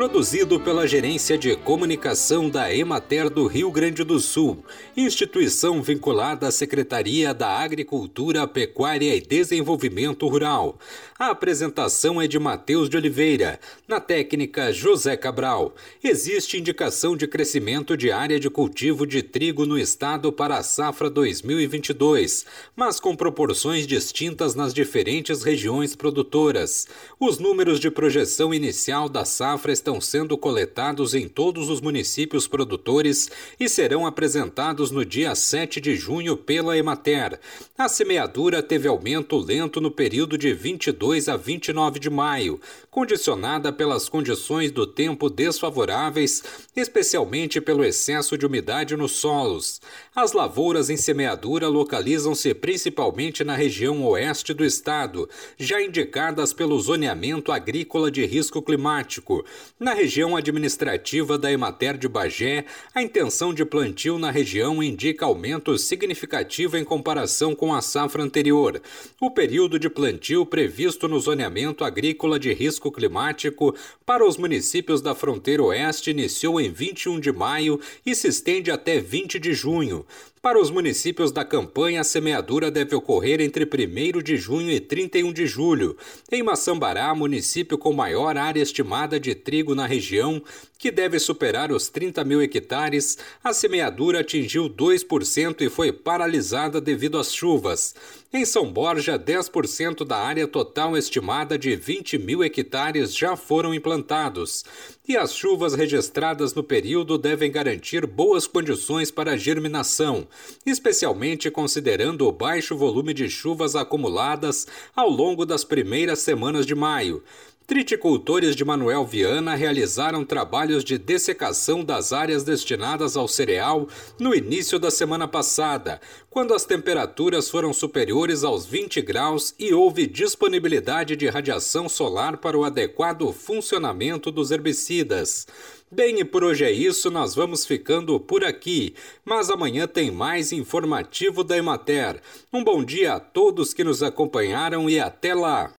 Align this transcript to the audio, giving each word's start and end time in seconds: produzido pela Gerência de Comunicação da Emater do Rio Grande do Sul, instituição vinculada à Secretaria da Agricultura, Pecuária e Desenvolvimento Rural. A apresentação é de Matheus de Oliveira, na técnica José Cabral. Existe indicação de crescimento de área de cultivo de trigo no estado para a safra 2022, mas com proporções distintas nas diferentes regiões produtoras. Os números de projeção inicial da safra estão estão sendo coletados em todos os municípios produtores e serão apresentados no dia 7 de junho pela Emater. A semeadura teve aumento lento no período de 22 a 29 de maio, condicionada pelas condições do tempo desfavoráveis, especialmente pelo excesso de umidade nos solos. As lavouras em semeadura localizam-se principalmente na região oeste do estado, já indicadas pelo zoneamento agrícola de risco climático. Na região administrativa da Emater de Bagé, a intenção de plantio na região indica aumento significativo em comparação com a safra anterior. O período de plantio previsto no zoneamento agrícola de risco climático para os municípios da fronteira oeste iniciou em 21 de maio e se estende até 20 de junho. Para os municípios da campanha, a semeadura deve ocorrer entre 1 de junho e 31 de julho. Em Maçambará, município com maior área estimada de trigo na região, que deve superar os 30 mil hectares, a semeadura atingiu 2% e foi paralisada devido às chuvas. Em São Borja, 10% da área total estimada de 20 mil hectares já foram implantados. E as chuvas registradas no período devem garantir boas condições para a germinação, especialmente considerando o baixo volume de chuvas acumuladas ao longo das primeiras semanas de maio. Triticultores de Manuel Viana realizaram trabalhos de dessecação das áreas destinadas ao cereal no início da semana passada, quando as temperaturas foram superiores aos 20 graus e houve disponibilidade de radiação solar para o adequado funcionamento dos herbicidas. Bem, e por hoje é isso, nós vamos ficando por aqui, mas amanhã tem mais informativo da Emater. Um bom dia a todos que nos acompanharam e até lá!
produzido 0.00 0.58
pela 0.58 0.86
Gerência 0.86 1.36
de 1.36 1.54
Comunicação 1.54 2.48
da 2.48 2.74
Emater 2.74 3.28
do 3.28 3.46
Rio 3.46 3.70
Grande 3.70 4.02
do 4.02 4.18
Sul, 4.18 4.64
instituição 4.96 5.82
vinculada 5.82 6.48
à 6.48 6.50
Secretaria 6.50 7.34
da 7.34 7.58
Agricultura, 7.58 8.46
Pecuária 8.46 9.14
e 9.14 9.20
Desenvolvimento 9.20 10.26
Rural. 10.26 10.78
A 11.18 11.26
apresentação 11.32 12.18
é 12.18 12.26
de 12.26 12.38
Matheus 12.38 12.88
de 12.88 12.96
Oliveira, 12.96 13.60
na 13.86 14.00
técnica 14.00 14.72
José 14.72 15.18
Cabral. 15.18 15.74
Existe 16.02 16.56
indicação 16.56 17.14
de 17.14 17.26
crescimento 17.26 17.94
de 17.94 18.10
área 18.10 18.40
de 18.40 18.48
cultivo 18.48 19.06
de 19.06 19.22
trigo 19.22 19.66
no 19.66 19.78
estado 19.78 20.32
para 20.32 20.56
a 20.56 20.62
safra 20.62 21.10
2022, 21.10 22.46
mas 22.74 22.98
com 22.98 23.14
proporções 23.14 23.86
distintas 23.86 24.54
nas 24.54 24.72
diferentes 24.72 25.42
regiões 25.42 25.94
produtoras. 25.94 26.88
Os 27.20 27.38
números 27.38 27.78
de 27.78 27.90
projeção 27.90 28.54
inicial 28.54 29.06
da 29.06 29.26
safra 29.26 29.74
estão 29.74 29.89
estão 29.90 30.00
sendo 30.00 30.38
coletados 30.38 31.14
em 31.14 31.26
todos 31.28 31.68
os 31.68 31.80
municípios 31.80 32.46
produtores 32.46 33.28
e 33.58 33.68
serão 33.68 34.06
apresentados 34.06 34.92
no 34.92 35.04
dia 35.04 35.34
7 35.34 35.80
de 35.80 35.96
junho 35.96 36.36
pela 36.36 36.78
Emater. 36.78 37.40
A 37.76 37.88
semeadura 37.88 38.62
teve 38.62 38.86
aumento 38.86 39.36
lento 39.36 39.80
no 39.80 39.90
período 39.90 40.38
de 40.38 40.52
22 40.52 41.28
a 41.28 41.36
29 41.36 41.98
de 41.98 42.08
maio, 42.08 42.60
condicionada 42.88 43.72
pelas 43.72 44.08
condições 44.08 44.70
do 44.70 44.86
tempo 44.86 45.28
desfavoráveis, 45.28 46.42
especialmente 46.76 47.60
pelo 47.60 47.82
excesso 47.82 48.38
de 48.38 48.46
umidade 48.46 48.96
nos 48.96 49.12
solos. 49.12 49.80
As 50.14 50.32
lavouras 50.32 50.90
em 50.90 50.96
semeadura 50.96 51.66
localizam-se 51.68 52.54
principalmente 52.54 53.42
na 53.42 53.56
região 53.56 54.04
oeste 54.04 54.52
do 54.52 54.64
estado, 54.64 55.28
já 55.58 55.82
indicadas 55.82 56.52
pelo 56.52 56.78
zoneamento 56.78 57.50
agrícola 57.50 58.10
de 58.10 58.24
risco 58.26 58.60
climático. 58.60 59.44
Na 59.80 59.94
região 59.94 60.36
administrativa 60.36 61.38
da 61.38 61.50
Emater 61.50 61.96
de 61.96 62.06
Bagé, 62.06 62.66
a 62.94 63.02
intenção 63.02 63.54
de 63.54 63.64
plantio 63.64 64.18
na 64.18 64.30
região 64.30 64.82
indica 64.82 65.24
aumento 65.24 65.78
significativo 65.78 66.76
em 66.76 66.84
comparação 66.84 67.54
com 67.54 67.74
a 67.74 67.80
safra 67.80 68.22
anterior. 68.22 68.78
O 69.18 69.30
período 69.30 69.78
de 69.78 69.88
plantio 69.88 70.44
previsto 70.44 71.08
no 71.08 71.18
zoneamento 71.18 71.82
agrícola 71.82 72.38
de 72.38 72.52
risco 72.52 72.92
climático 72.92 73.74
para 74.04 74.22
os 74.22 74.36
municípios 74.36 75.00
da 75.00 75.14
fronteira 75.14 75.62
oeste 75.62 76.10
iniciou 76.10 76.60
em 76.60 76.70
21 76.70 77.18
de 77.18 77.32
maio 77.32 77.80
e 78.04 78.14
se 78.14 78.28
estende 78.28 78.70
até 78.70 79.00
20 79.00 79.38
de 79.38 79.54
junho. 79.54 80.04
Para 80.42 80.58
os 80.58 80.70
municípios 80.70 81.30
da 81.30 81.44
campanha, 81.44 82.00
a 82.00 82.04
semeadura 82.04 82.70
deve 82.70 82.96
ocorrer 82.96 83.42
entre 83.42 83.64
1 83.66 84.22
de 84.22 84.38
junho 84.38 84.70
e 84.70 84.80
31 84.80 85.34
de 85.34 85.46
julho. 85.46 85.98
Em 86.32 86.42
Maçambará, 86.42 87.14
município 87.14 87.76
com 87.76 87.92
maior 87.92 88.38
área 88.38 88.62
estimada 88.62 89.20
de 89.20 89.34
trigo 89.34 89.69
na 89.74 89.86
região, 89.86 90.42
que 90.78 90.90
deve 90.90 91.18
superar 91.18 91.72
os 91.72 91.88
30 91.88 92.24
mil 92.24 92.42
hectares, 92.42 93.18
a 93.42 93.52
semeadura 93.52 94.20
atingiu 94.20 94.68
2% 94.68 95.60
e 95.60 95.68
foi 95.68 95.92
paralisada 95.92 96.80
devido 96.80 97.18
às 97.18 97.34
chuvas. 97.34 97.94
Em 98.32 98.44
São 98.44 98.72
Borja, 98.72 99.18
10% 99.18 100.04
da 100.04 100.16
área 100.16 100.46
total 100.46 100.96
estimada 100.96 101.58
de 101.58 101.74
20 101.74 102.16
mil 102.16 102.44
hectares 102.44 103.12
já 103.12 103.34
foram 103.34 103.74
implantados. 103.74 104.64
E 105.08 105.16
as 105.16 105.34
chuvas 105.34 105.74
registradas 105.74 106.54
no 106.54 106.62
período 106.62 107.18
devem 107.18 107.50
garantir 107.50 108.06
boas 108.06 108.46
condições 108.46 109.10
para 109.10 109.32
a 109.32 109.36
germinação, 109.36 110.28
especialmente 110.64 111.50
considerando 111.50 112.24
o 112.24 112.30
baixo 112.30 112.76
volume 112.76 113.12
de 113.12 113.28
chuvas 113.28 113.74
acumuladas 113.74 114.64
ao 114.94 115.10
longo 115.10 115.44
das 115.44 115.64
primeiras 115.64 116.20
semanas 116.20 116.64
de 116.64 116.74
maio. 116.76 117.24
Triticultores 117.70 118.56
de 118.56 118.64
Manuel 118.64 119.06
Viana 119.06 119.54
realizaram 119.54 120.24
trabalhos 120.24 120.82
de 120.82 120.98
dessecação 120.98 121.84
das 121.84 122.12
áreas 122.12 122.42
destinadas 122.42 123.16
ao 123.16 123.28
cereal 123.28 123.86
no 124.18 124.34
início 124.34 124.76
da 124.76 124.90
semana 124.90 125.28
passada, 125.28 126.00
quando 126.28 126.52
as 126.52 126.64
temperaturas 126.64 127.48
foram 127.48 127.72
superiores 128.20 128.44
aos 128.44 128.66
20 128.66 129.00
graus 129.00 129.54
e 129.58 129.72
houve 129.72 130.06
disponibilidade 130.06 131.16
de 131.16 131.28
radiação 131.28 131.88
solar 131.88 132.36
para 132.36 132.56
o 132.56 132.64
adequado 132.64 133.32
funcionamento 133.32 134.30
dos 134.30 134.50
herbicidas. 134.50 135.46
Bem, 135.90 136.20
e 136.20 136.24
por 136.24 136.44
hoje 136.44 136.64
é 136.64 136.70
isso, 136.70 137.10
nós 137.10 137.34
vamos 137.34 137.64
ficando 137.64 138.20
por 138.20 138.44
aqui, 138.44 138.94
mas 139.24 139.50
amanhã 139.50 139.86
tem 139.86 140.10
mais 140.10 140.52
informativo 140.52 141.42
da 141.42 141.56
Emater. 141.56 142.20
Um 142.52 142.62
bom 142.62 142.84
dia 142.84 143.14
a 143.14 143.20
todos 143.20 143.72
que 143.72 143.82
nos 143.82 144.02
acompanharam 144.02 144.88
e 144.88 145.00
até 145.00 145.34
lá! 145.34 145.68